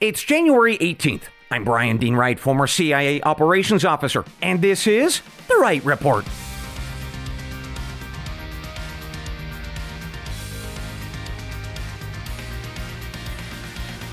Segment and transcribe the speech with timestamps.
[0.00, 1.24] It's January 18th.
[1.50, 6.24] I'm Bryan Dean Wright, former CIA operations officer, and this is The Wright Report.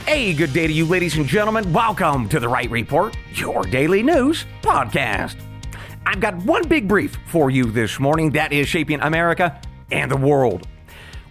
[0.06, 1.72] Hey, good day to you, ladies and gentlemen.
[1.72, 5.38] Welcome to The Wright Report, your daily news podcast.
[6.06, 10.18] I've got one big brief for you this morning that is shaping America and the
[10.18, 10.68] world.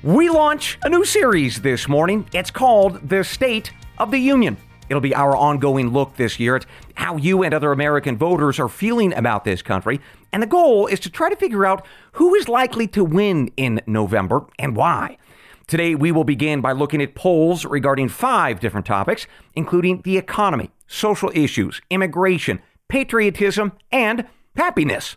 [0.02, 2.26] We launch a new series this morning.
[2.32, 4.56] It's called The State of the Union.
[4.88, 8.68] It'll be our ongoing look this year at how you and other American voters are
[8.68, 10.00] feeling about this country.
[10.32, 13.80] And the goal is to try to figure out who is likely to win in
[13.86, 15.18] November and why.
[15.66, 20.70] Today, we will begin by looking at polls regarding five different topics, including the economy,
[20.86, 25.16] social issues, immigration, patriotism, and happiness.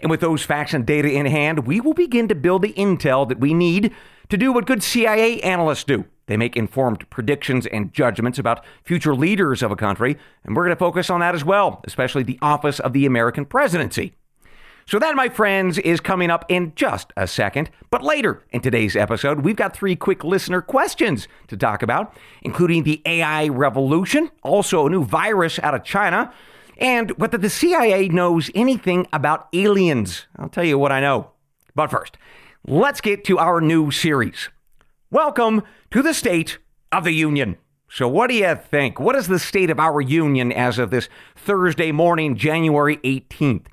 [0.00, 3.26] And with those facts and data in hand, we will begin to build the intel
[3.28, 3.94] that we need
[4.28, 6.04] to do what good CIA analysts do.
[6.28, 10.76] They make informed predictions and judgments about future leaders of a country, and we're going
[10.76, 14.14] to focus on that as well, especially the office of the American presidency.
[14.86, 17.70] So, that, my friends, is coming up in just a second.
[17.90, 22.84] But later in today's episode, we've got three quick listener questions to talk about, including
[22.84, 26.32] the AI revolution, also a new virus out of China,
[26.78, 30.26] and whether the CIA knows anything about aliens.
[30.36, 31.32] I'll tell you what I know.
[31.74, 32.16] But first,
[32.66, 34.48] let's get to our new series.
[35.10, 36.58] Welcome to the State
[36.92, 37.56] of the Union.
[37.88, 39.00] So, what do you think?
[39.00, 43.68] What is the state of our union as of this Thursday morning, January 18th?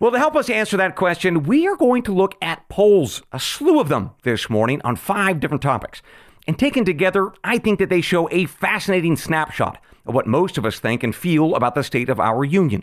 [0.00, 3.38] Well, to help us answer that question, we are going to look at polls, a
[3.38, 6.02] slew of them this morning on five different topics.
[6.48, 10.66] And taken together, I think that they show a fascinating snapshot of what most of
[10.66, 12.82] us think and feel about the state of our union.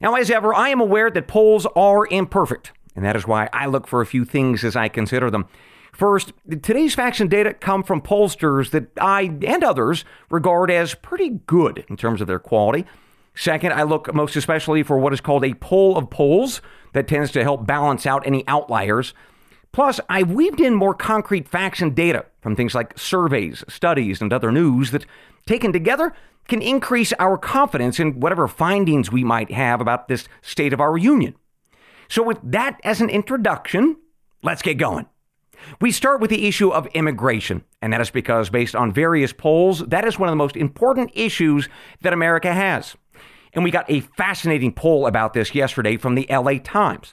[0.00, 3.66] Now, as ever, I am aware that polls are imperfect, and that is why I
[3.66, 5.48] look for a few things as I consider them.
[5.92, 11.40] First, today's facts and data come from pollsters that I and others regard as pretty
[11.46, 12.86] good in terms of their quality.
[13.34, 16.62] Second, I look most especially for what is called a poll of polls
[16.94, 19.12] that tends to help balance out any outliers.
[19.70, 24.32] Plus, I've weaved in more concrete facts and data from things like surveys, studies, and
[24.32, 25.06] other news that,
[25.46, 26.14] taken together,
[26.48, 30.98] can increase our confidence in whatever findings we might have about this state of our
[30.98, 31.34] union.
[32.08, 33.96] So, with that as an introduction,
[34.42, 35.06] let's get going.
[35.80, 39.80] We start with the issue of immigration, and that is because, based on various polls,
[39.86, 41.68] that is one of the most important issues
[42.00, 42.96] that America has.
[43.52, 47.12] And we got a fascinating poll about this yesterday from the LA Times.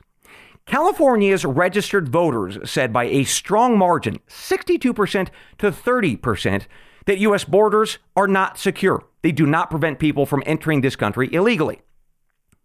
[0.66, 6.66] California's registered voters said by a strong margin, 62% to 30%,
[7.06, 7.44] that U.S.
[7.44, 9.04] borders are not secure.
[9.24, 11.82] They do not prevent people from entering this country illegally.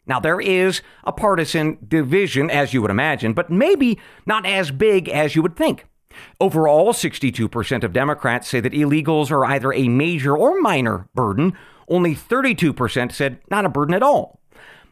[0.07, 5.09] Now, there is a partisan division, as you would imagine, but maybe not as big
[5.09, 5.87] as you would think.
[6.41, 11.55] Overall, 62% of Democrats say that illegals are either a major or minor burden.
[11.89, 14.41] Only 32% said not a burden at all.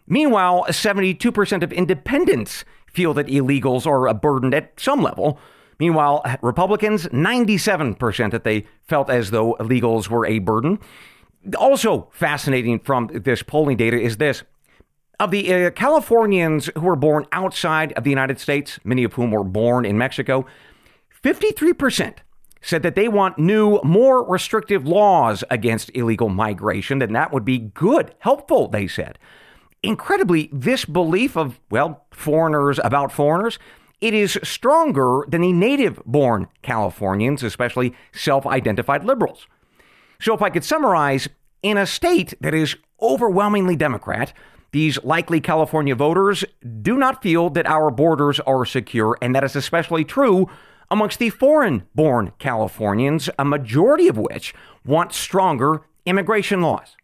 [0.07, 5.39] Meanwhile, 72% of independents feel that illegals are a burden at some level.
[5.79, 10.79] Meanwhile, Republicans, 97% that they felt as though illegals were a burden.
[11.57, 14.45] Also fascinating from this polling data is this
[15.23, 19.31] of the uh, Californians who were born outside of the United States, many of whom
[19.31, 20.45] were born in Mexico,
[21.23, 22.17] 53%
[22.61, 27.59] said that they want new, more restrictive laws against illegal migration, and that would be
[27.59, 29.17] good, helpful, they said.
[29.81, 33.61] Incredibly, this belief of, well, foreigners about foreigners,
[34.01, 39.47] it is stronger than the native born Californians, especially self identified liberals.
[40.21, 41.29] So, if I could summarize,
[41.63, 44.33] in a state that is overwhelmingly Democrat,
[44.73, 46.45] these likely California voters
[46.81, 50.49] do not feel that our borders are secure, and that is especially true
[50.91, 56.97] amongst the foreign born Californians, a majority of which want stronger immigration laws.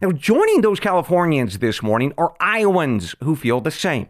[0.00, 4.08] Now, joining those Californians this morning are Iowans who feel the same.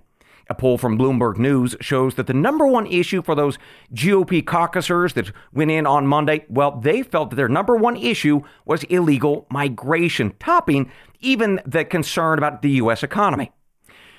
[0.50, 3.58] A poll from Bloomberg News shows that the number one issue for those
[3.92, 8.40] GOP caucusers that went in on Monday, well, they felt that their number one issue
[8.64, 10.90] was illegal migration, topping
[11.20, 13.02] even the concern about the U.S.
[13.02, 13.52] economy.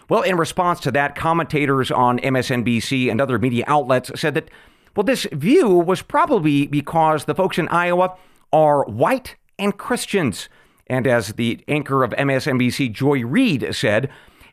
[0.09, 4.49] Well, in response to that, commentators on MSNBC and other media outlets said that,
[4.95, 8.17] well, this view was probably because the folks in Iowa
[8.51, 10.49] are white and Christians.
[10.87, 14.09] And as the anchor of MSNBC, Joy Reid, said,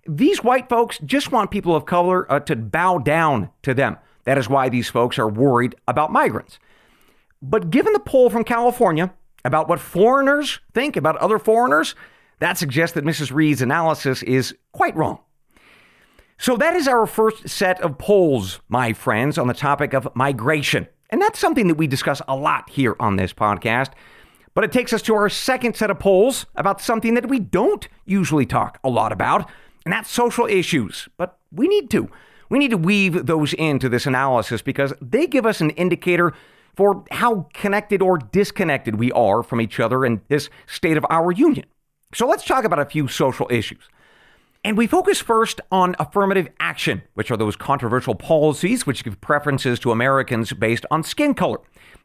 [0.07, 3.97] these white folks just want people of color uh, to bow down to them.
[4.25, 6.59] That is why these folks are worried about migrants.
[7.41, 9.15] But given the poll from California
[9.45, 11.95] about what foreigners think about other foreigners,
[12.39, 13.33] that suggests that Mrs.
[13.33, 15.19] Reid's analysis is quite wrong.
[16.39, 20.87] So, that is our first set of polls, my friends, on the topic of migration.
[21.09, 23.93] And that's something that we discuss a lot here on this podcast.
[24.53, 27.89] But it takes us to our second set of polls about something that we don't
[28.05, 29.49] usually talk a lot about,
[29.85, 31.09] and that's social issues.
[31.17, 32.11] But we need to.
[32.49, 36.33] We need to weave those into this analysis because they give us an indicator
[36.75, 41.33] for how connected or disconnected we are from each other in this state of our
[41.33, 41.67] union.
[42.15, 43.89] So let's talk about a few social issues.
[44.65, 49.79] And we focus first on affirmative action, which are those controversial policies which give preferences
[49.81, 51.59] to Americans based on skin color.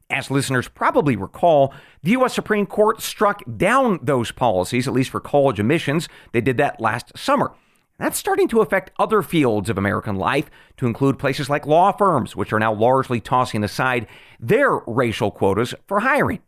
[0.10, 2.34] As listeners probably recall, the U.S.
[2.34, 6.10] Supreme Court struck down those policies, at least for college admissions.
[6.34, 7.54] They did that last summer.
[7.98, 12.36] That's starting to affect other fields of American life, to include places like law firms,
[12.36, 14.08] which are now largely tossing aside
[14.40, 16.42] their racial quotas for hiring.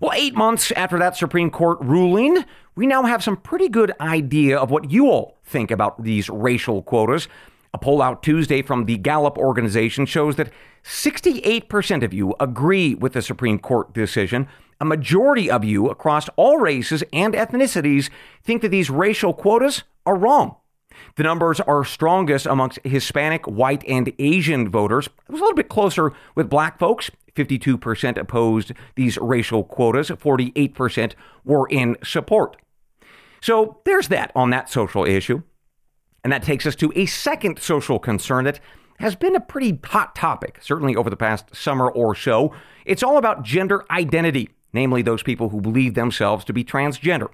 [0.00, 4.58] Well, eight months after that Supreme Court ruling, we now have some pretty good idea
[4.58, 7.28] of what you all think about these racial quotas.
[7.74, 10.50] A poll out Tuesday from the Gallup organization shows that
[10.84, 14.48] 68% of you agree with the Supreme Court decision.
[14.80, 18.08] A majority of you across all races and ethnicities
[18.42, 20.56] think that these racial quotas are wrong.
[21.16, 25.06] The numbers are strongest amongst Hispanic, white, and Asian voters.
[25.06, 27.10] It was a little bit closer with black folks.
[27.34, 31.12] 52% opposed these racial quotas, 48%
[31.44, 32.56] were in support.
[33.40, 35.42] So there's that on that social issue.
[36.22, 38.60] And that takes us to a second social concern that
[38.98, 42.52] has been a pretty hot topic, certainly over the past summer or so.
[42.84, 47.28] It's all about gender identity, namely those people who believe themselves to be transgender.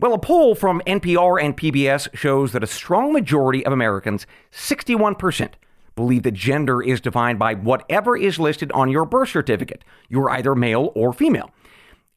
[0.00, 5.50] Well, a poll from NPR and PBS shows that a strong majority of Americans, 61%,
[5.94, 9.84] believe that gender is defined by whatever is listed on your birth certificate.
[10.08, 11.50] You're either male or female.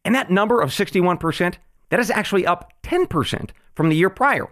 [0.06, 1.56] And that number of 61%,
[1.90, 4.46] that is actually up 10% from the year prior.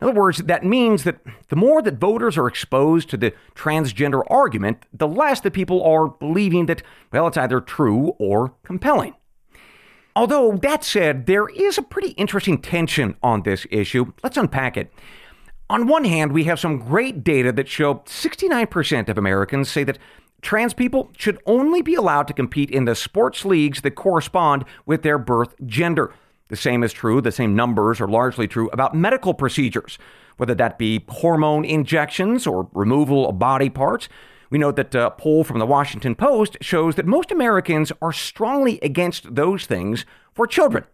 [0.00, 1.18] In other words, that means that
[1.48, 6.06] the more that voters are exposed to the transgender argument, the less that people are
[6.06, 9.16] believing that, well, it's either true or compelling.
[10.20, 14.12] Although, that said, there is a pretty interesting tension on this issue.
[14.22, 14.92] Let's unpack it.
[15.70, 19.98] On one hand, we have some great data that show 69% of Americans say that
[20.42, 25.00] trans people should only be allowed to compete in the sports leagues that correspond with
[25.00, 26.12] their birth gender.
[26.48, 29.96] The same is true, the same numbers are largely true about medical procedures,
[30.36, 34.10] whether that be hormone injections or removal of body parts.
[34.50, 38.80] We note that a poll from the Washington Post shows that most Americans are strongly
[38.82, 40.04] against those things
[40.34, 40.84] for children.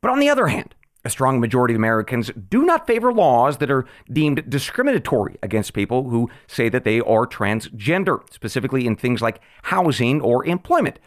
[0.00, 3.70] But on the other hand, a strong majority of Americans do not favor laws that
[3.70, 9.40] are deemed discriminatory against people who say that they are transgender, specifically in things like
[9.64, 10.98] housing or employment.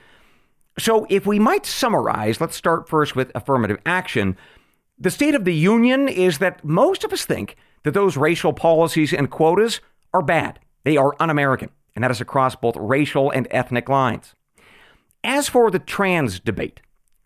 [0.77, 4.38] So, if we might summarize, let's start first with affirmative action.
[4.97, 9.12] The state of the union is that most of us think that those racial policies
[9.12, 9.81] and quotas
[10.13, 10.59] are bad.
[10.83, 14.34] They are un American and that is across both racial and ethnic lines.
[15.22, 16.80] As for the trans debate,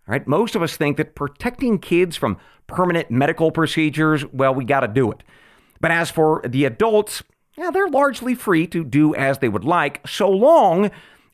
[0.07, 4.79] right, most of us think that protecting kids from permanent medical procedures, well, we got
[4.79, 5.21] to do it.
[5.79, 7.21] But as for the adults,
[7.55, 10.89] yeah, they're largely free to do as they would like, so long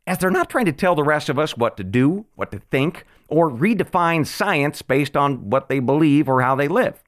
[0.05, 2.59] as they're not trying to tell the rest of us what to do, what to
[2.59, 7.01] think, or redefine science based on what they believe or how they live.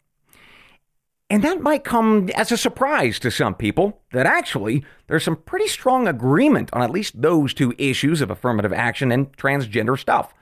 [1.32, 5.68] And that might come as a surprise to some people that actually there's some pretty
[5.68, 10.34] strong agreement on at least those two issues of affirmative action and transgender stuff.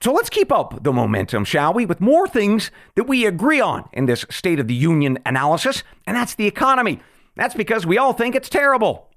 [0.00, 3.88] So let's keep up the momentum, shall we, with more things that we agree on
[3.92, 6.98] in this State of the Union analysis, and that's the economy.
[7.36, 9.09] That's because we all think it's terrible.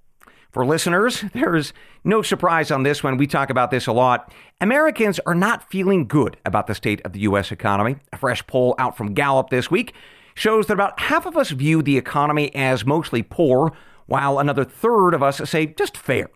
[0.54, 4.32] For listeners, there's no surprise on this when we talk about this a lot.
[4.62, 7.52] Americans are not feeling good about the state of the U.S.
[7.52, 7.98] economy.
[8.14, 9.94] A fresh poll out from Gallup this week
[10.36, 13.74] shows that about half of us view the economy as mostly poor,
[14.06, 16.30] while another third of us say just fair.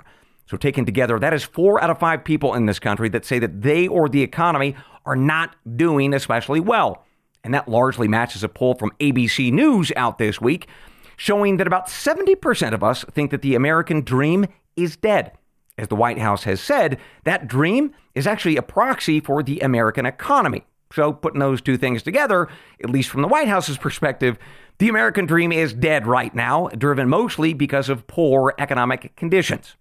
[0.47, 3.37] So, taken together, that is four out of five people in this country that say
[3.37, 7.05] that they or the economy are not doing especially well.
[7.43, 10.67] And that largely matches a poll from ABC News out this week,
[11.17, 14.45] showing that about 70% of us think that the American dream
[14.77, 15.33] is dead.
[15.77, 20.05] As the White House has said, that dream is actually a proxy for the American
[20.05, 20.63] economy.
[20.93, 22.47] So, putting those two things together,
[22.81, 24.39] at least from the White House's perspective,
[24.79, 29.75] the American dream is dead right now, driven mostly because of poor economic conditions.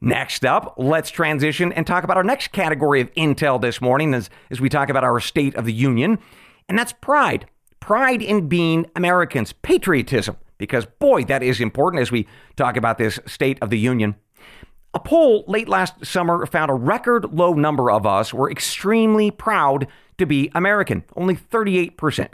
[0.00, 4.28] Next up, let's transition and talk about our next category of intel this morning as,
[4.50, 6.18] as we talk about our State of the Union,
[6.68, 7.46] and that's pride.
[7.84, 12.26] Pride in being Americans, patriotism, because boy, that is important as we
[12.56, 14.14] talk about this State of the Union.
[14.94, 19.86] A poll late last summer found a record low number of us were extremely proud
[20.16, 22.30] to be American, only 38%.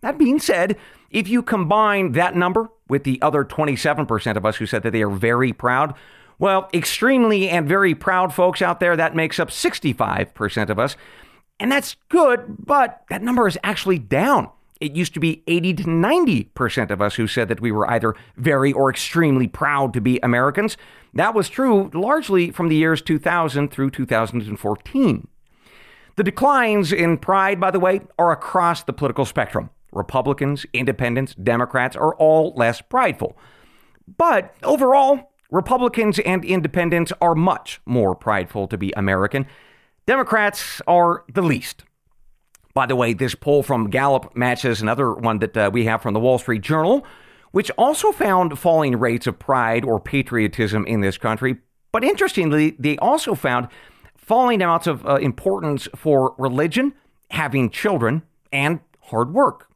[0.00, 0.78] That being said,
[1.10, 5.02] if you combine that number with the other 27% of us who said that they
[5.02, 5.94] are very proud,
[6.38, 10.96] Well, extremely and very proud folks out there, that makes up 65% of us.
[11.60, 14.48] And that's good, but that number is actually down.
[14.80, 18.14] It used to be 80 to 90% of us who said that we were either
[18.36, 20.76] very or extremely proud to be Americans.
[21.14, 25.28] That was true largely from the years 2000 through 2014.
[26.16, 29.70] The declines in pride, by the way, are across the political spectrum.
[29.92, 33.36] Republicans, independents, Democrats are all less prideful.
[34.16, 39.46] But overall, Republicans and independents are much more prideful to be American.
[40.06, 41.84] Democrats are the least.
[42.74, 46.14] By the way, this poll from Gallup matches another one that uh, we have from
[46.14, 47.04] the Wall Street Journal,
[47.50, 51.56] which also found falling rates of pride or patriotism in this country.
[51.92, 53.68] But interestingly, they also found
[54.16, 56.92] falling amounts of uh, importance for religion,
[57.30, 58.22] having children,
[58.52, 59.68] and hard work.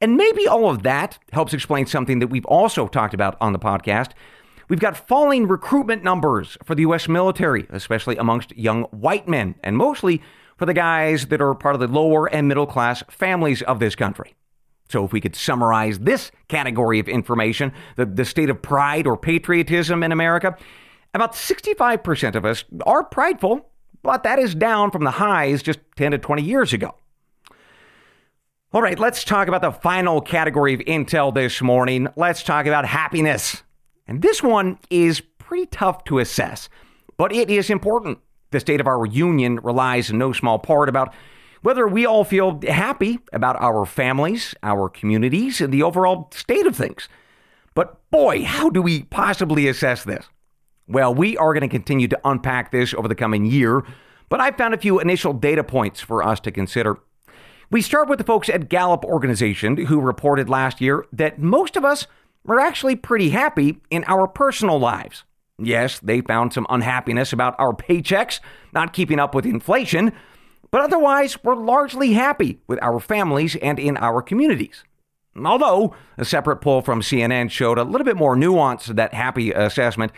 [0.00, 3.58] And maybe all of that helps explain something that we've also talked about on the
[3.58, 4.12] podcast.
[4.68, 7.08] We've got falling recruitment numbers for the U.S.
[7.08, 10.22] military, especially amongst young white men, and mostly
[10.62, 13.96] for the guys that are part of the lower and middle class families of this
[13.96, 14.36] country.
[14.88, 19.16] So, if we could summarize this category of information, the, the state of pride or
[19.16, 20.56] patriotism in America,
[21.14, 23.70] about 65% of us are prideful,
[24.04, 26.94] but that is down from the highs just 10 to 20 years ago.
[28.72, 32.06] All right, let's talk about the final category of intel this morning.
[32.14, 33.64] Let's talk about happiness.
[34.06, 36.68] And this one is pretty tough to assess,
[37.16, 38.20] but it is important.
[38.52, 41.12] The state of our union relies in no small part about
[41.62, 46.76] whether we all feel happy about our families, our communities, and the overall state of
[46.76, 47.08] things.
[47.74, 50.26] But boy, how do we possibly assess this?
[50.86, 53.84] Well, we are going to continue to unpack this over the coming year,
[54.28, 56.98] but I found a few initial data points for us to consider.
[57.70, 61.84] We start with the folks at Gallup Organization who reported last year that most of
[61.84, 62.06] us
[62.46, 65.24] are actually pretty happy in our personal lives.
[65.58, 68.40] Yes, they found some unhappiness about our paychecks
[68.72, 70.12] not keeping up with inflation,
[70.70, 74.84] but otherwise, we're largely happy with our families and in our communities.
[75.36, 79.52] Although a separate poll from CNN showed a little bit more nuance to that happy
[79.52, 80.12] assessment,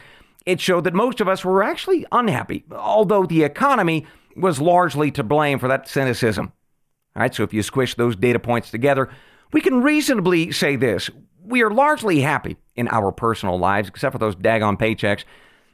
[0.47, 5.23] it showed that most of us were actually unhappy, although the economy was largely to
[5.23, 6.53] blame for that cynicism.
[7.17, 9.09] All right, so if you squish those data points together,
[9.53, 11.11] we can reasonably say this
[11.45, 15.25] we are largely happy in our personal lives, except for those daggone paychecks.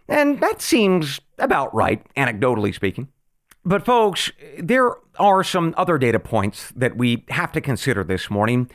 [0.08, 3.08] And that seems about right, anecdotally speaking.
[3.64, 8.70] But, folks, there are some other data points that we have to consider this morning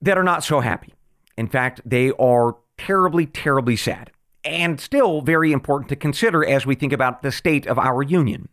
[0.00, 0.94] that are not so happy.
[1.36, 4.10] In fact, they are terribly, terribly sad
[4.44, 8.48] and still very important to consider as we think about the state of our union.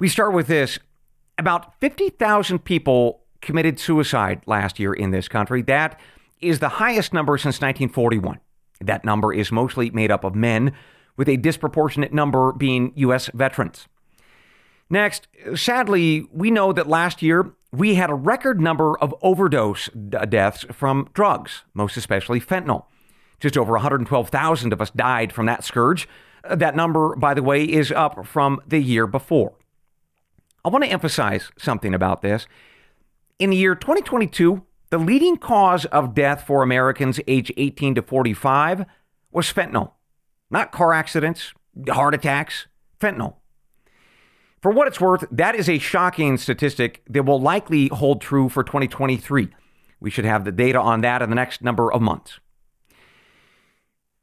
[0.00, 0.78] We start with this
[1.38, 5.62] about 50,000 people committed suicide last year in this country.
[5.62, 6.00] That
[6.40, 8.40] is the highest number since 1941.
[8.80, 10.72] That number is mostly made up of men,
[11.16, 13.30] with a disproportionate number being U.S.
[13.32, 13.88] veterans.
[14.88, 20.64] Next, sadly, we know that last year we had a record number of overdose deaths
[20.72, 22.84] from drugs, most especially fentanyl.
[23.40, 26.08] Just over 112,000 of us died from that scourge.
[26.44, 29.54] Uh, that number, by the way, is up from the year before.
[30.64, 32.46] I want to emphasize something about this.
[33.38, 38.86] In the year 2022, the leading cause of death for Americans age 18 to 45
[39.32, 39.92] was fentanyl,
[40.50, 41.52] not car accidents,
[41.88, 42.66] heart attacks,
[43.00, 43.34] fentanyl.
[44.62, 48.64] For what it's worth, that is a shocking statistic that will likely hold true for
[48.64, 49.48] 2023.
[50.00, 52.38] We should have the data on that in the next number of months.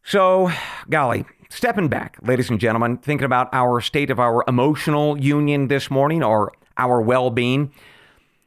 [0.03, 0.51] So,
[0.89, 5.89] golly, stepping back, ladies and gentlemen, thinking about our state of our emotional union this
[5.89, 7.71] morning or our well being,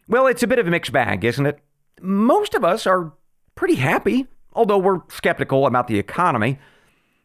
[0.09, 1.61] well, it's a bit of a mixed bag, isn't it?
[2.01, 3.13] Most of us are
[3.55, 6.59] pretty happy, although we're skeptical about the economy.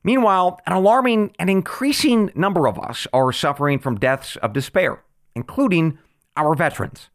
[0.03, 5.03] Meanwhile, an alarming and increasing number of us are suffering from deaths of despair,
[5.35, 5.99] including
[6.35, 7.09] our veterans.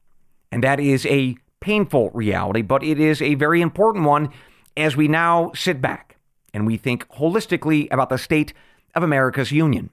[0.52, 4.30] And that is a painful reality, but it is a very important one
[4.76, 6.16] as we now sit back
[6.54, 8.52] and we think holistically about the state
[8.94, 9.90] of America's union.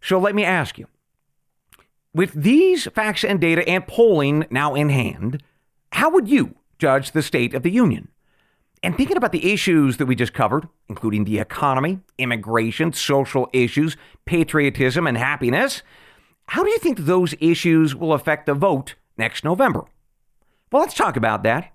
[0.00, 0.86] So let me ask you
[2.14, 5.42] with these facts and data and polling now in hand,
[5.96, 8.08] how would you judge the state of the union?
[8.82, 13.96] And thinking about the issues that we just covered, including the economy, immigration, social issues,
[14.26, 15.82] patriotism, and happiness,
[16.48, 19.84] how do you think those issues will affect the vote next November?
[20.70, 21.72] Well, let's talk about that.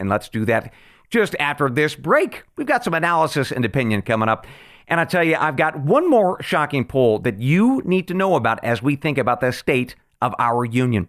[0.00, 0.72] And let's do that
[1.10, 2.44] just after this break.
[2.56, 4.46] We've got some analysis and opinion coming up.
[4.86, 8.34] And I tell you, I've got one more shocking poll that you need to know
[8.34, 11.08] about as we think about the state of our union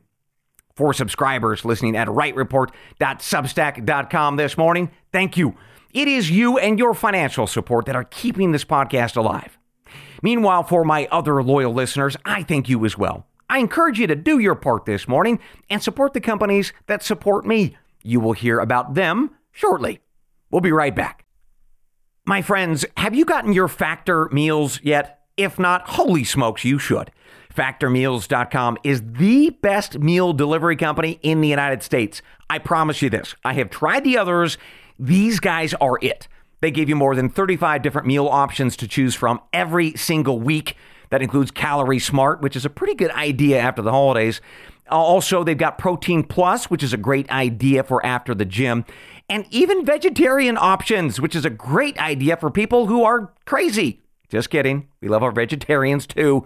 [0.80, 4.90] for subscribers listening at wrightreport.substack.com this morning.
[5.12, 5.58] Thank you.
[5.94, 9.58] It is you and your financial support that are keeping this podcast alive.
[10.24, 13.28] Meanwhile, for my other loyal listeners, I thank you as well.
[13.50, 17.46] I encourage you to do your part this morning and support the companies that support
[17.46, 17.76] me.
[18.02, 20.00] You will hear about them shortly.
[20.50, 21.26] We'll be right back.
[22.26, 25.26] My friends, have you gotten your Factor meals yet?
[25.36, 27.12] If not, holy smokes, you should.
[27.54, 32.22] FactorMeals.com is the best meal delivery company in the United States.
[32.50, 33.36] I promise you this.
[33.44, 34.58] I have tried the others.
[34.98, 36.28] These guys are it.
[36.62, 40.76] They give you more than 35 different meal options to choose from every single week.
[41.10, 44.42] That includes Calorie Smart, which is a pretty good idea after the holidays.
[44.92, 48.86] Uh, also, they've got Protein Plus, which is a great idea for after the gym,
[49.30, 54.02] and even vegetarian options, which is a great idea for people who are crazy.
[54.30, 54.88] Just kidding.
[55.02, 56.46] We love our vegetarians too.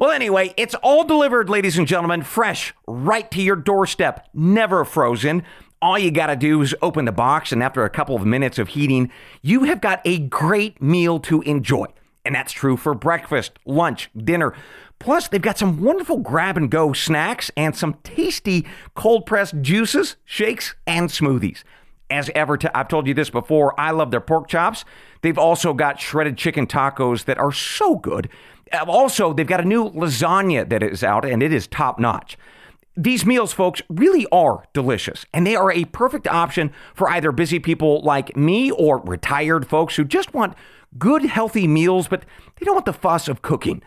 [0.00, 5.42] Well, anyway, it's all delivered, ladies and gentlemen, fresh, right to your doorstep, never frozen.
[5.82, 8.58] All you got to do is open the box, and after a couple of minutes
[8.58, 11.84] of heating, you have got a great meal to enjoy.
[12.24, 14.54] And that's true for breakfast, lunch, dinner.
[15.00, 20.16] Plus, they've got some wonderful grab and go snacks and some tasty cold pressed juices,
[20.24, 21.62] shakes, and smoothies.
[22.08, 24.86] As ever, I've told you this before, I love their pork chops.
[25.20, 28.30] They've also got shredded chicken tacos that are so good.
[28.72, 32.36] Uh, also, they've got a new lasagna that is out, and it is top notch.
[32.96, 37.58] These meals, folks, really are delicious, and they are a perfect option for either busy
[37.58, 40.54] people like me or retired folks who just want
[40.98, 42.24] good, healthy meals, but
[42.58, 43.82] they don't want the fuss of cooking.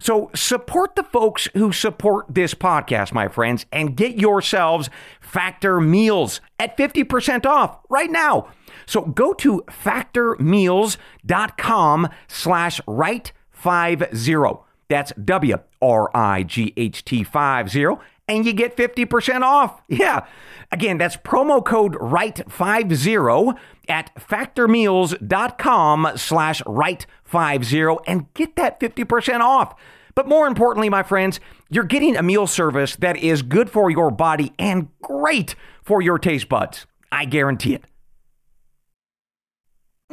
[0.00, 6.40] So support the folks who support this podcast, my friends, and get yourselves Factor Meals
[6.58, 8.48] at 50% off right now.
[8.86, 14.64] So go to factormeals.com slash right five zero.
[14.88, 19.80] That's W R I G H T five zero and you get 50% off.
[19.88, 20.26] Yeah.
[20.70, 29.74] Again, that's promo code WRIGHT50 at factormeals.com slash WRIGHT50 and get that 50% off.
[30.14, 34.10] But more importantly, my friends, you're getting a meal service that is good for your
[34.10, 36.86] body and great for your taste buds.
[37.10, 37.87] I guarantee it.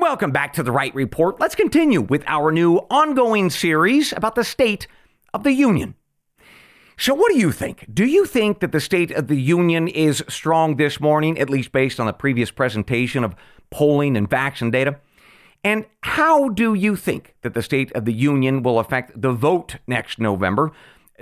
[0.05, 1.39] Welcome back to the Wright Report.
[1.39, 4.85] Let's continue with our new ongoing series about the State
[5.33, 5.95] of the Union.
[6.95, 7.87] So, what do you think?
[7.91, 11.71] Do you think that the State of the Union is strong this morning, at least
[11.71, 13.33] based on the previous presentation of
[13.71, 14.99] polling and vaccine data?
[15.63, 19.77] And how do you think that the State of the Union will affect the vote
[19.87, 20.71] next November?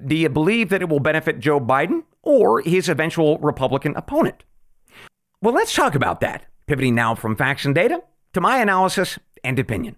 [0.06, 4.44] Do you believe that it will benefit Joe Biden or his eventual Republican opponent?
[5.42, 9.60] Well, let's talk about that, pivoting now from facts and data to my analysis and
[9.60, 9.96] opinion.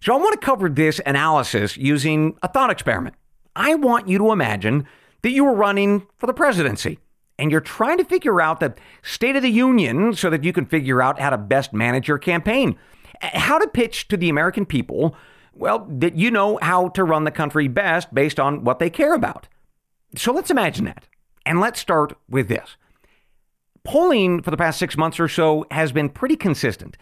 [0.00, 3.16] So, I want to cover this analysis using a thought experiment.
[3.56, 4.86] I want you to imagine
[5.22, 6.98] that you were running for the presidency
[7.38, 10.66] and you're trying to figure out the State of the Union so that you can
[10.66, 12.76] figure out how to best manage your campaign,
[13.20, 15.16] how to pitch to the American people,
[15.54, 19.14] well, that you know how to run the country best based on what they care
[19.14, 19.48] about.
[20.16, 21.04] So let's imagine that.
[21.44, 22.76] And let's start with this.
[23.84, 26.96] Polling for the past six months or so has been pretty consistent.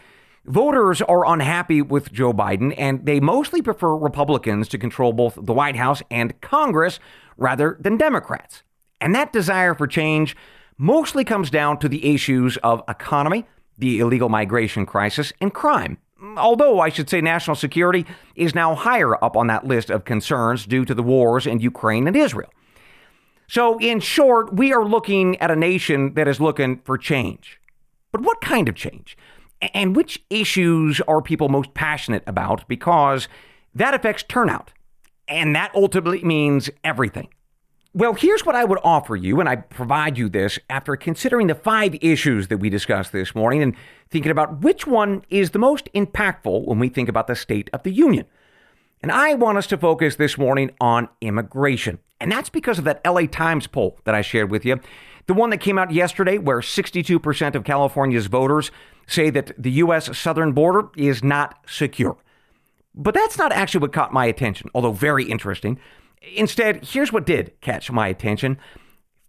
[0.47, 5.53] Voters are unhappy with Joe Biden, and they mostly prefer Republicans to control both the
[5.53, 7.01] White House and Congress
[7.37, 8.63] rather than Democrats.
[9.01, 10.37] And that desire for change
[10.79, 13.45] mostly comes down to the issues of economy,
[13.77, 15.99] the illegal migration crisis, and crime.
[16.37, 18.07] Although I should say national security
[18.37, 22.07] is now higher up on that list of concerns due to the wars in Ukraine
[22.07, 22.51] and Israel.
[23.49, 27.61] So, in short, we are looking at a nation that is looking for change.
[28.13, 29.17] But what kind of change?
[29.61, 33.29] And which issues are people most passionate about because
[33.75, 34.73] that affects turnout.
[35.29, 37.29] And that ultimately means everything.
[37.97, 41.55] Well, here's what I would offer you, and I provide you this after considering the
[41.55, 43.75] five issues that we discussed this morning and
[44.11, 47.85] thinking about which one is the most impactful when we think about the State of
[47.85, 48.27] the Union.
[49.03, 51.99] And I want us to focus this morning on immigration.
[52.21, 54.79] And that's because of that LA Times poll that I shared with you.
[55.27, 58.71] The one that came out yesterday, where 62% of California's voters
[59.07, 60.17] say that the U.S.
[60.17, 62.17] southern border is not secure.
[62.95, 65.79] But that's not actually what caught my attention, although very interesting.
[66.35, 68.59] Instead, here's what did catch my attention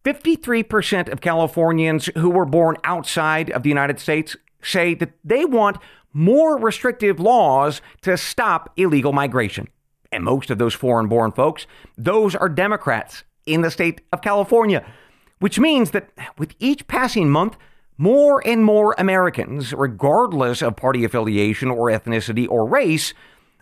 [0.05, 5.77] 53% of Californians who were born outside of the United States say that they want
[6.13, 9.67] more restrictive laws to stop illegal migration.
[10.11, 14.85] And most of those foreign born folks, those are Democrats in the state of California,
[15.39, 17.57] which means that with each passing month,
[17.97, 23.13] more and more Americans, regardless of party affiliation or ethnicity or race,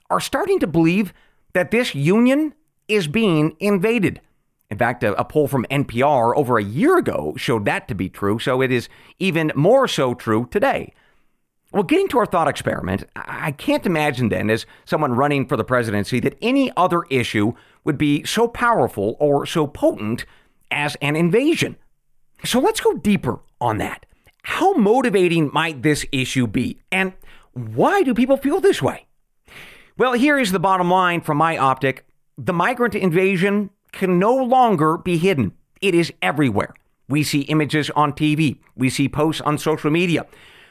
[0.09, 1.13] are starting to believe
[1.53, 2.53] that this union
[2.87, 4.21] is being invaded.
[4.69, 8.09] In fact, a, a, poll from NPR over a year ago showed that to be
[8.09, 10.93] true, so it is even more so true today.
[11.71, 15.63] Well, getting to our thought experiment, I can't imagine then, as someone running for the
[15.63, 20.25] presidency, that any other issue would be so powerful or so potent
[20.71, 21.75] as an invasion.
[22.43, 24.04] So let's go deeper on that.
[24.45, 26.79] How motivating might this issue be?
[26.91, 27.13] And
[27.53, 29.07] why do people feel this way?
[29.97, 32.05] Well, here is the bottom line from my optic
[32.37, 36.75] the migrant invasion can no longer be hidden, it is everywhere.
[37.09, 40.27] We see images on TV, we see posts on social media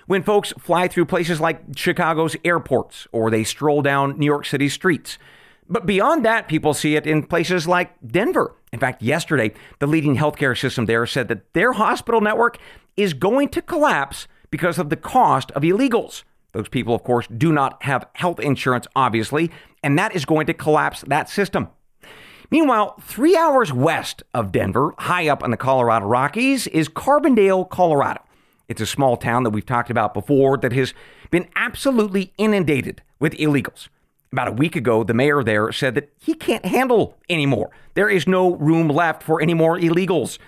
[0.07, 4.69] when folks fly through places like Chicago's airports or they stroll down New York City
[4.69, 5.19] streets.
[5.69, 8.55] But beyond that, people see it in places like Denver.
[8.73, 12.59] In fact, yesterday, the leading healthcare system there said that their hospital network
[12.97, 16.23] is going to collapse because of the cost of illegals.
[16.53, 19.51] Those people, of course, do not have health insurance, obviously,
[19.83, 21.69] and that is going to collapse that system.
[22.51, 28.21] Meanwhile, three hours west of Denver, high up in the Colorado Rockies, is Carbondale, Colorado.
[28.69, 30.95] It's a small town that we've talked about before that has
[31.31, 33.89] been absolutely inundated with illegals.
[34.35, 37.71] About a week ago, the mayor there said that he can't handle anymore.
[37.95, 40.39] There is no room left for any more illegals.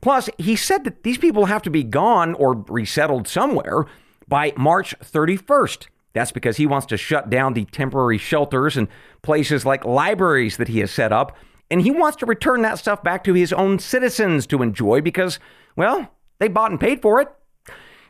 [0.00, 3.84] Plus, he said that these people have to be gone or resettled somewhere
[4.26, 5.88] by March 31st.
[6.14, 8.88] That's because he wants to shut down the temporary shelters and
[9.20, 11.36] places like libraries that he has set up.
[11.70, 15.38] And he wants to return that stuff back to his own citizens to enjoy because,
[15.76, 17.28] well, they bought and paid for it.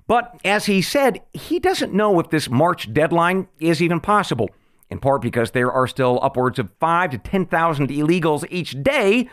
[0.06, 4.50] But as he said, he doesn't know if this March deadline is even possible,
[4.90, 9.28] in part because there are still upwards of 5 to 10,000 illegals each day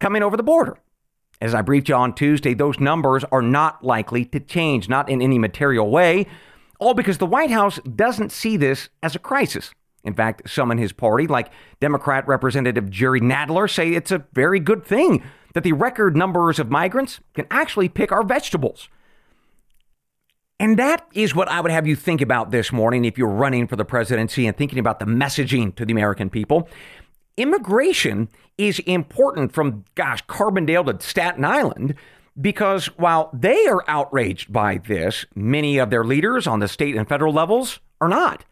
[0.00, 0.78] coming over the border.
[1.40, 5.20] As I briefed you on Tuesday, those numbers are not likely to change, not in
[5.20, 6.26] any material way,
[6.78, 9.72] all because the White House doesn't see this as a crisis.
[10.04, 14.60] In fact, some in his party, like Democrat Representative Jerry Nadler, say it's a very
[14.60, 15.22] good thing
[15.54, 18.88] that the record numbers of migrants can actually pick our vegetables.
[20.60, 23.66] And that is what I would have you think about this morning if you're running
[23.66, 26.68] for the presidency and thinking about the messaging to the American people.
[27.36, 31.96] Immigration is important from, gosh, Carbondale to Staten Island
[32.40, 37.08] because while they are outraged by this, many of their leaders on the state and
[37.08, 38.44] federal levels are not.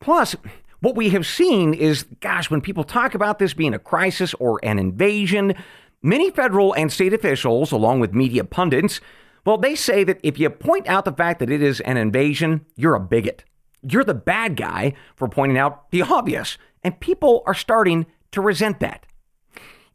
[0.00, 0.34] Plus,
[0.80, 4.58] what we have seen is, gosh, when people talk about this being a crisis or
[4.62, 5.54] an invasion,
[6.02, 9.00] many federal and state officials, along with media pundits,
[9.44, 12.66] well, they say that if you point out the fact that it is an invasion,
[12.76, 13.44] you're a bigot.
[13.82, 16.58] You're the bad guy for pointing out the obvious.
[16.82, 19.06] And people are starting to resent that.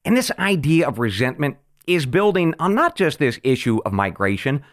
[0.04, 4.64] And this idea of resentment is building on not just this issue of migration.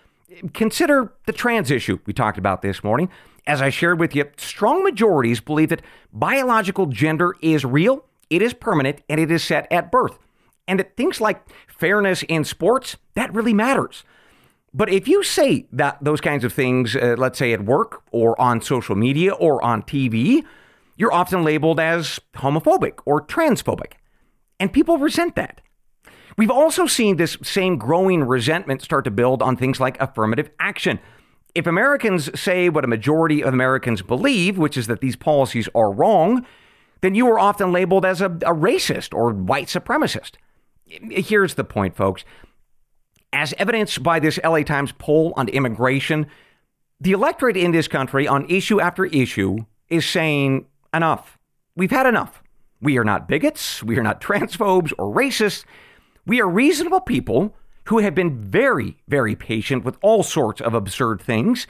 [0.54, 3.10] Consider the trans issue we talked about this morning.
[3.46, 5.82] As I shared with you, strong majorities believe that
[6.12, 10.18] biological gender is real, it is permanent, and it is set at birth.
[10.68, 14.04] And that things like fairness in sports, that really matters.
[14.74, 18.40] But if you say that those kinds of things, uh, let's say at work or
[18.40, 20.44] on social media or on TV,
[20.96, 23.92] you're often labeled as homophobic or transphobic.
[24.58, 25.60] And people resent that.
[26.38, 30.98] We've also seen this same growing resentment start to build on things like affirmative action.
[31.54, 35.92] If Americans say what a majority of Americans believe, which is that these policies are
[35.92, 36.46] wrong,
[37.02, 40.32] then you are often labeled as a, a racist or white supremacist.
[40.86, 42.24] Here's the point, folks
[43.32, 46.26] as evidenced by this LA Times poll on immigration,
[47.00, 51.38] the electorate in this country on issue after issue is saying enough.
[51.74, 52.42] We've had enough.
[52.80, 53.82] We are not bigots.
[53.82, 55.64] We are not transphobes or racists.
[56.26, 61.20] We are reasonable people who have been very, very patient with all sorts of absurd
[61.20, 61.66] things.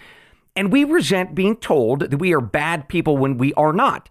[0.54, 4.10] And we resent being told that we are bad people when we are not,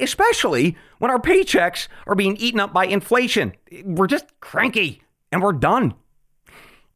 [0.00, 3.52] especially when our paychecks are being eaten up by inflation.
[3.84, 5.94] We're just cranky and we're done.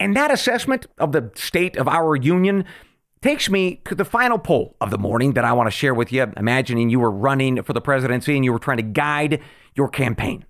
[0.00, 2.64] And that assessment of the state of our union
[3.20, 6.10] takes me to the final poll of the morning that I want to share with
[6.10, 6.32] you.
[6.38, 9.42] Imagining you were running for the presidency and you were trying to guide
[9.76, 10.46] your campaign.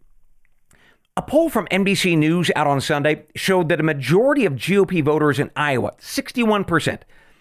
[1.16, 5.40] A poll from NBC News out on Sunday showed that a majority of GOP voters
[5.40, 7.00] in Iowa, 61%,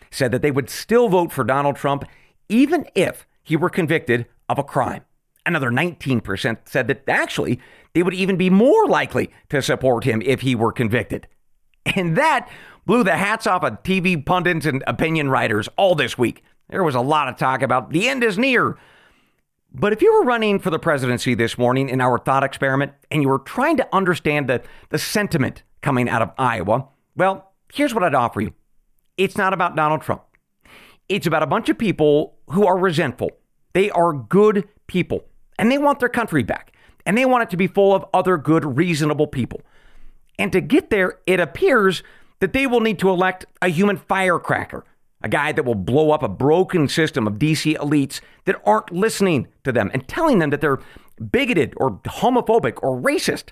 [0.09, 2.05] said that they would still vote for Donald Trump
[2.49, 5.05] even if he were convicted of a crime.
[5.45, 7.59] Another 19% said that actually
[7.93, 11.27] they would even be more likely to support him if he were convicted.
[11.95, 12.49] And that
[12.85, 16.43] blew the hats off of TV pundits and opinion writers all this week.
[16.69, 18.77] There was a lot of talk about the end is near.
[19.73, 23.21] But if you were running for the presidency this morning in our thought experiment and
[23.21, 28.03] you were trying to understand the, the sentiment coming out of Iowa, well, here's what
[28.03, 28.53] I'd offer you
[29.17, 30.23] it's not about Donald Trump.
[31.07, 33.31] It's about a bunch of people who are resentful.
[33.73, 35.25] They are good people
[35.57, 36.73] and they want their country back
[37.05, 39.61] and they want it to be full of other good, reasonable people.
[40.39, 42.01] And to get there, it appears
[42.39, 44.85] that they will need to elect a human firecracker,
[45.21, 49.49] a guy that will blow up a broken system of DC elites that aren't listening
[49.65, 50.79] to them and telling them that they're
[51.31, 53.49] bigoted or homophobic or racist.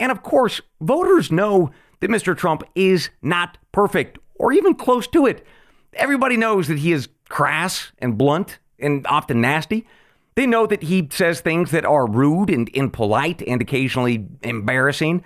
[0.00, 1.70] And of course, voters know
[2.00, 2.36] that Mr.
[2.36, 5.46] Trump is not perfect or even close to it.
[5.92, 9.86] Everybody knows that he is crass and blunt and often nasty.
[10.34, 15.22] They know that he says things that are rude and impolite and occasionally embarrassing,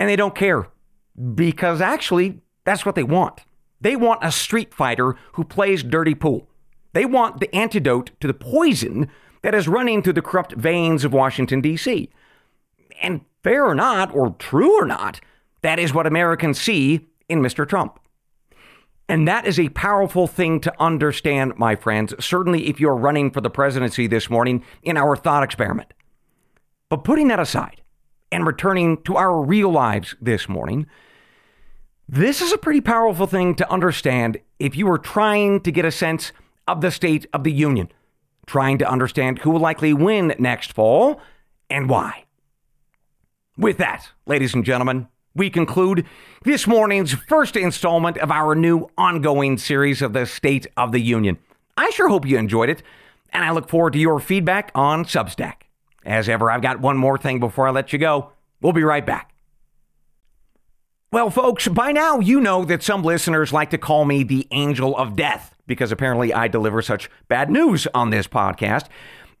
[0.00, 0.66] and they don't care
[1.34, 3.42] because actually, that's what they want.
[3.80, 6.48] They want a street fighter who plays dirty pool.
[6.94, 9.08] They want the antidote to the poison
[9.42, 12.08] that is running through the corrupt veins of Washington, D.C.
[13.02, 15.20] And fair or not, or true or not,
[15.62, 17.68] that is what Americans see in Mr.
[17.68, 17.98] Trump.
[19.08, 23.40] And that is a powerful thing to understand, my friends, certainly if you're running for
[23.40, 25.92] the presidency this morning in our thought experiment.
[26.88, 27.79] But putting that aside
[28.32, 30.86] and returning to our real lives this morning,
[32.08, 35.92] this is a pretty powerful thing to understand if you are trying to get a
[35.92, 36.32] sense
[36.66, 37.90] of the state of the union,
[38.46, 41.20] trying to understand who will likely win next fall
[41.68, 42.24] and why.
[43.56, 46.04] With that, ladies and gentlemen, we conclude
[46.44, 51.38] this morning's first installment of our new ongoing series of the State of the Union.
[51.76, 52.82] I sure hope you enjoyed it,
[53.32, 55.69] and I look forward to your feedback on Substack.
[56.04, 58.32] As ever, I've got one more thing before I let you go.
[58.60, 59.34] We'll be right back.
[61.12, 64.96] Well, folks, by now you know that some listeners like to call me the angel
[64.96, 68.86] of death because apparently I deliver such bad news on this podcast.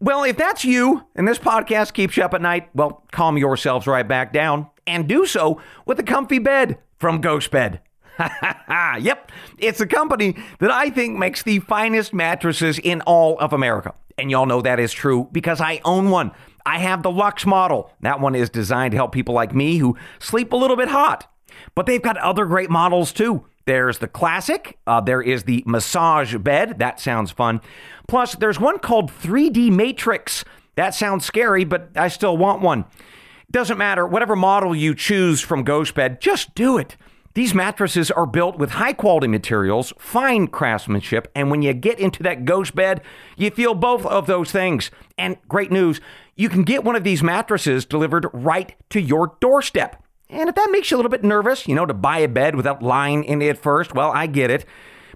[0.00, 3.86] Well, if that's you and this podcast keeps you up at night, well, calm yourselves
[3.86, 7.80] right back down and do so with a comfy bed from GhostBed.
[9.00, 13.94] yep, it's a company that I think makes the finest mattresses in all of America.
[14.18, 16.32] And y'all know that is true because I own one.
[16.64, 17.92] I have the Luxe model.
[18.00, 21.30] That one is designed to help people like me who sleep a little bit hot.
[21.74, 23.46] But they've got other great models too.
[23.66, 26.78] There's the classic, uh, there is the massage bed.
[26.78, 27.60] That sounds fun.
[28.08, 30.44] Plus, there's one called 3D Matrix.
[30.76, 32.86] That sounds scary, but I still want one.
[33.50, 36.96] Doesn't matter, whatever model you choose from GhostBed, just do it.
[37.34, 42.24] These mattresses are built with high quality materials, fine craftsmanship, and when you get into
[42.24, 43.02] that ghost bed,
[43.36, 44.90] you feel both of those things.
[45.16, 46.00] And great news,
[46.40, 50.02] you can get one of these mattresses delivered right to your doorstep.
[50.30, 52.56] And if that makes you a little bit nervous, you know, to buy a bed
[52.56, 54.64] without lying in it first, well, I get it.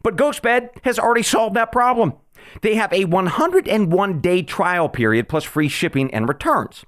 [0.03, 2.13] But GhostBed has already solved that problem.
[2.61, 6.85] They have a 101 day trial period plus free shipping and returns.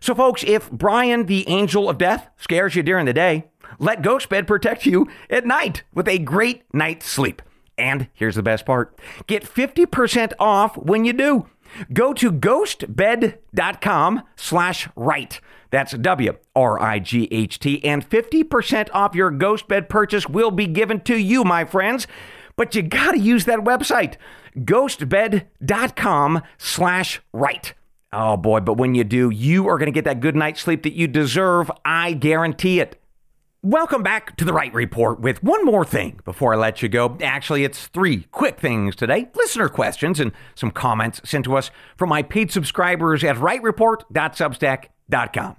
[0.00, 4.46] So, folks, if Bryan, the angel of death, scares you during the day, let GhostBed
[4.46, 7.42] protect you at night with a great night's sleep.
[7.76, 11.48] And here's the best part get 50% off when you do.
[11.92, 15.40] Go to ghostbed.com slash right.
[15.70, 17.84] That's W R I G H T.
[17.84, 22.06] And 50% off your ghost bed purchase will be given to you, my friends.
[22.56, 24.14] But you got to use that website,
[24.56, 27.74] ghostbed.com slash right.
[28.12, 30.84] Oh boy, but when you do, you are going to get that good night's sleep
[30.84, 31.68] that you deserve.
[31.84, 33.00] I guarantee it.
[33.64, 37.16] Welcome back to the Wright Report with one more thing before I let you go.
[37.22, 42.10] Actually, it's three quick things today listener questions and some comments sent to us from
[42.10, 45.56] my paid subscribers at wrightreport.substack.com.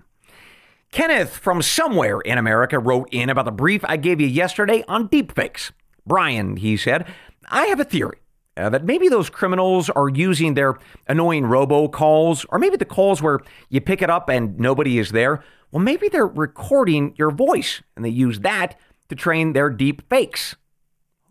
[0.92, 5.10] Kenneth from somewhere in America wrote in about the brief I gave you yesterday on
[5.10, 5.72] deepfakes.
[6.06, 7.08] Bryan, he said,
[7.50, 8.20] I have a theory.
[8.56, 13.40] Uh, that maybe those criminals are using their annoying robocalls, or maybe the calls where
[13.70, 18.04] you pick it up and nobody is there well, maybe they're recording your voice and
[18.06, 20.56] they use that to train their deep fakes.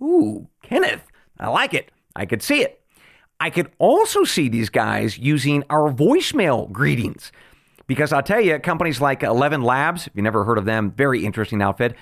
[0.03, 1.03] Ooh, Kenneth,
[1.39, 1.91] I like it.
[2.15, 2.81] I could see it.
[3.41, 7.33] I could also see these guys using our voicemail greetings.
[7.87, 11.25] Because I'll tell you, companies like 11 Labs, if you never heard of them, very
[11.25, 11.95] interesting outfit.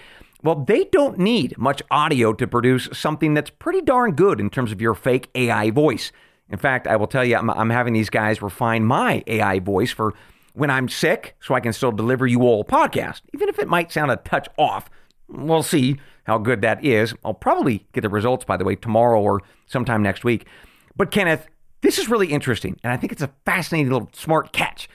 [0.43, 4.73] Well, they don't need much audio to produce something that's pretty darn good in terms
[4.73, 6.13] of your fake AI voice.
[6.49, 9.91] In fact, I will tell you, I'm, I'm having these guys refine my AI voice
[9.91, 10.15] for
[10.55, 13.69] when I'm sick so I can still deliver you all a podcast, even if it
[13.69, 14.91] might sound a touch off.
[15.29, 17.15] We'll see how good that is.
[17.25, 20.47] I'll probably get the results, by the way, tomorrow or sometime next week.
[20.97, 21.47] But Kenneth,
[21.81, 24.89] this is really interesting, and I think it's a fascinating little smart catch.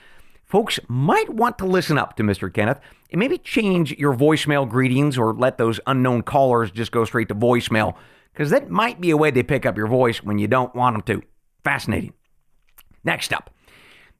[0.45, 2.53] Folks might want to listen up to Mr.
[2.53, 2.79] Kenneth
[3.11, 7.35] and maybe change your voicemail greetings or let those unknown callers just go straight to
[7.35, 7.95] voicemail,
[8.31, 10.93] because that might be a way they pick up your voice when you don't want
[10.93, 11.27] them to.
[11.63, 12.13] Fascinating.
[13.03, 13.49] Next up,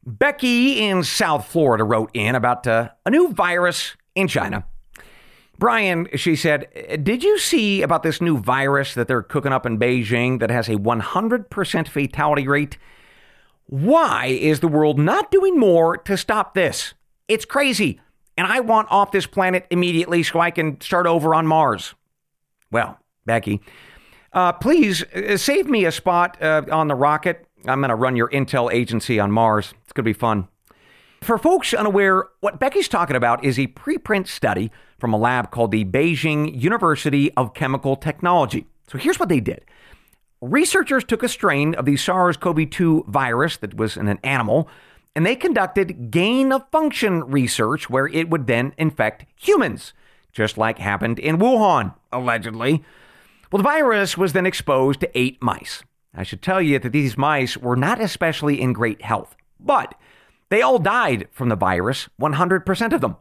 [0.05, 4.65] Becky in South Florida wrote in about uh, a new virus in China.
[5.60, 6.67] Bryan, she said,
[7.03, 10.69] Did you see about this new virus that they're cooking up in Beijing that has
[10.69, 12.77] a 100% fatality rate?
[13.65, 16.93] Why is the world not doing more to stop this?
[17.27, 17.99] It's crazy,
[18.38, 21.95] and I want off this planet immediately so I can start over on Mars.
[22.71, 23.62] Well, Becky,
[24.33, 27.46] Uh, please uh, save me a spot uh, on the rocket.
[27.67, 29.73] I'm going to run your intel agency on Mars.
[29.84, 30.47] It's going to be fun.
[31.21, 35.71] For folks unaware, what Becky's talking about is a preprint study from a lab called
[35.71, 38.67] the Beijing University of Chemical Technology.
[38.88, 39.65] So here's what they did.
[40.41, 44.69] Researchers took a strain of the SARS CoV 2 virus that was in an animal,
[45.15, 49.93] and they conducted gain of function research where it would then infect humans,
[50.32, 52.84] just like happened in Wuhan, allegedly.
[53.51, 55.84] Well, the virus was then exposed to eight mice.
[56.13, 59.96] I should tell you that these mice were not especially in great health, but
[60.50, 63.17] they all died from the virus, 100% of them.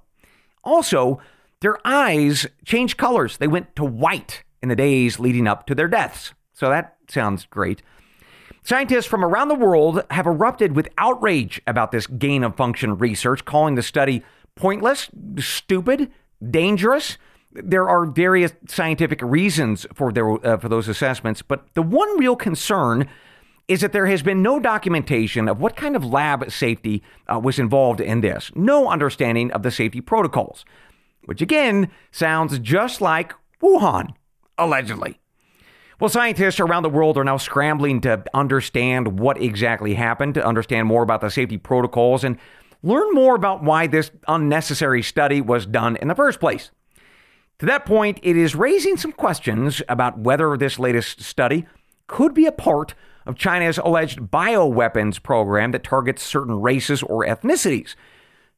[0.64, 1.20] Also,
[1.60, 3.38] their eyes changed colors.
[3.38, 6.32] They went to white in the days leading up to their deaths.
[6.52, 7.82] So that sounds great.
[8.62, 13.44] Scientists from around the world have erupted with outrage about this gain of function research,
[13.44, 14.24] calling the study
[14.56, 16.10] pointless, stupid,
[16.50, 17.16] dangerous.
[17.62, 22.36] There are various scientific reasons for their uh, for those assessments, but the one real
[22.36, 23.08] concern
[23.68, 27.58] is that there has been no documentation of what kind of lab safety uh, was
[27.58, 28.52] involved in this.
[28.54, 30.64] No understanding of the safety protocols,
[31.24, 34.14] which again sounds just like Wuhan,
[34.56, 35.18] allegedly.
[35.98, 40.86] Well, scientists around the world are now scrambling to understand what exactly happened, to understand
[40.86, 42.36] more about the safety protocols, and
[42.82, 46.70] learn more about why this unnecessary study was done in the first place.
[47.60, 51.66] To that point, it is raising some questions about whether this latest study
[52.06, 57.94] could be a part of China's alleged bioweapons program that targets certain races or ethnicities.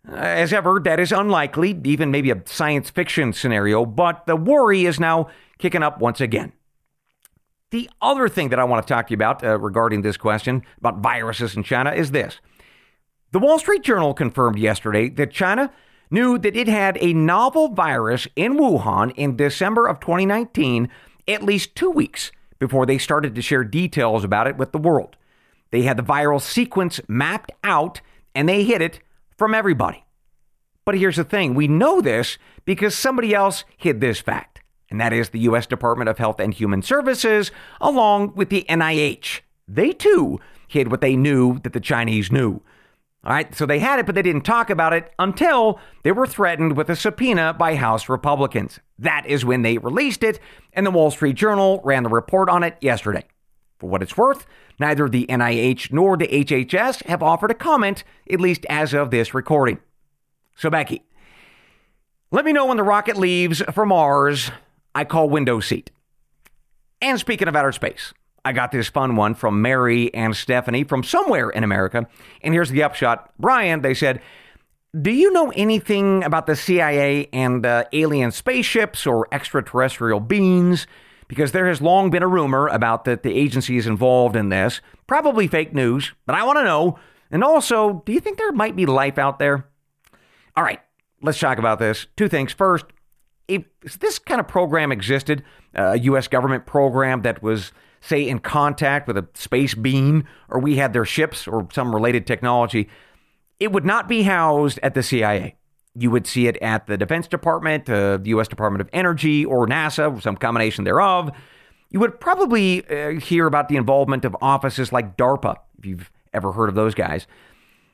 [0.06, 4.98] As ever, that is unlikely, even maybe a science fiction scenario, but the worry is
[4.98, 6.52] now kicking up once again.
[7.70, 10.62] The other thing that I want to talk to you about uh, regarding this question
[10.78, 12.40] about viruses in China is this.
[13.32, 15.70] The Wall Street Journal confirmed yesterday that China
[16.10, 20.88] knew that it had a novel virus in Wuhan in December of 2019,
[21.26, 25.16] at least two weeks before they started to share details about it with the world.
[25.70, 28.00] They had the viral sequence mapped out
[28.34, 29.00] and they hid it
[29.36, 30.04] from everybody.
[30.84, 34.58] But here's the thing we know this because somebody else hid this fact
[34.90, 35.66] and that is the U.S.
[35.66, 39.40] Department of Health and Human Services, along with the NIH.
[39.66, 42.62] They too hid what they knew that the Chinese knew.
[43.24, 46.26] All right, so they had it, but they didn't talk about it until they were
[46.26, 48.78] threatened with a subpoena by House Republicans.
[48.98, 50.38] That is when they released it,
[50.72, 53.24] and the Wall Street Journal ran the report on it yesterday.
[53.78, 54.46] For what it's worth,
[54.78, 59.34] neither the NIH nor the HHS have offered a comment, at least as of this
[59.34, 59.78] recording.
[60.54, 61.02] So, Becky,
[62.30, 64.50] let me know when the rocket leaves for Mars
[64.94, 65.90] I call window seat.
[67.00, 68.12] And speaking of outer space,
[68.48, 72.08] I got this fun one from Mary and Stephanie from somewhere in America.
[72.40, 74.22] And here's the upshot Bryan, they said,
[74.98, 80.86] Do you know anything about the CIA and uh, alien spaceships or extraterrestrial beings?
[81.28, 84.80] Because there has long been a rumor about that the agency is involved in this.
[85.06, 86.98] Probably fake news, but I want to know.
[87.30, 89.68] And also, do you think there might be life out there?
[90.56, 90.80] All right,
[91.20, 92.06] let's talk about this.
[92.16, 92.50] Two things.
[92.54, 92.86] First,
[93.48, 93.64] if
[93.98, 95.42] this kind of program existed,
[95.74, 96.28] a U.S.
[96.28, 101.06] government program that was, say, in contact with a space being, or we had their
[101.06, 102.88] ships or some related technology,
[103.58, 105.56] it would not be housed at the CIA.
[105.94, 108.46] You would see it at the Defense Department, uh, the U.S.
[108.46, 111.30] Department of Energy, or NASA, some combination thereof.
[111.90, 116.52] You would probably uh, hear about the involvement of offices like DARPA, if you've ever
[116.52, 117.26] heard of those guys.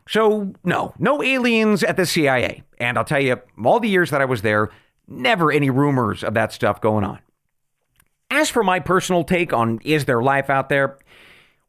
[0.08, 2.62] So, no, no aliens at the CIA.
[2.78, 4.70] And I'll tell you, all the years that I was there,
[5.06, 7.18] Never any rumors of that stuff going on.
[8.30, 10.98] As for my personal take on is there life out there?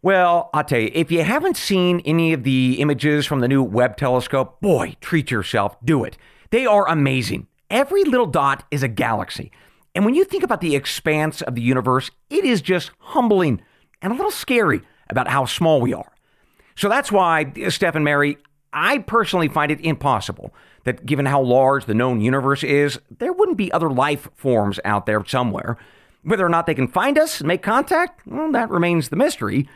[0.01, 3.63] Well, I'll tell you, if you haven't seen any of the images from the new
[3.63, 6.17] Webb telescope, boy, treat yourself, do it.
[6.51, 7.47] They are amazing.
[7.69, 9.51] Every little dot is a galaxy.
[9.95, 13.61] And when you think about the expanse of the universe, it is just humbling
[14.01, 16.11] and a little scary about how small we are.
[16.75, 18.37] So that's why, Steph and Mary,
[18.71, 20.53] I personally find it impossible
[20.85, 25.05] that given how large the known universe is, there wouldn't be other life forms out
[25.05, 25.77] there somewhere.
[26.23, 29.67] Whether or not they can find us and make contact, well, that remains the mystery.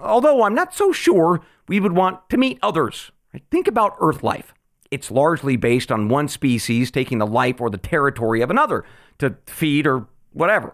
[0.00, 3.10] Although I'm not so sure we would want to meet others.
[3.50, 4.54] Think about Earth life.
[4.90, 8.84] It's largely based on one species taking the life or the territory of another
[9.18, 10.72] to feed or whatever.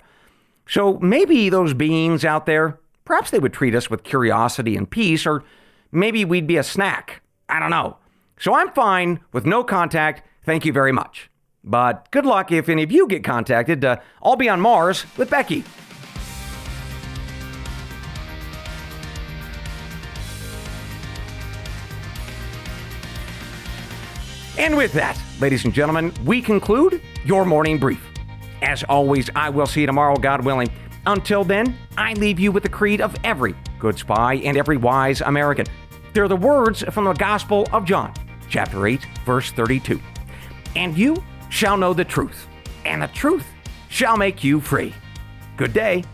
[0.69, 5.27] So maybe those beings out there, perhaps they would treat us with curiosity and peace,
[5.27, 5.45] or
[5.93, 7.23] maybe we'd be a snack.
[7.49, 7.99] I don't know.
[8.39, 10.23] So I'm fine with no contact.
[10.45, 11.31] Thank you very much.
[11.65, 13.85] But good luck if any of you get contacted.
[13.85, 15.65] Uh, I'll be on Mars with Becky.
[24.59, 28.01] And with that, ladies and gentlemen, we conclude your morning brief.
[28.63, 30.71] As always, I will see you tomorrow, God willing.
[31.07, 35.21] Until then, I leave you with the creed of every good spy and every wise
[35.21, 35.67] American.
[36.15, 38.15] They're the words from the Gospel of John,
[38.49, 40.01] chapter 8, verse 32.
[40.75, 42.47] And you shall know the truth,
[42.85, 43.47] and the truth
[43.89, 44.95] shall make you free.
[45.57, 46.05] Good day.